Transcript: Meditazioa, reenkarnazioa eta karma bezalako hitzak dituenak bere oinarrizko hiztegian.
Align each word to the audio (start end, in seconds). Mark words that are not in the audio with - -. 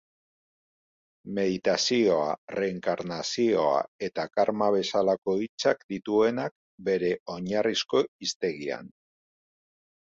Meditazioa, 1.39 2.31
reenkarnazioa 2.59 3.77
eta 4.09 4.27
karma 4.41 4.73
bezalako 4.79 5.39
hitzak 5.45 5.87
dituenak 5.97 6.59
bere 6.91 7.17
oinarrizko 7.39 8.07
hiztegian. 8.19 8.95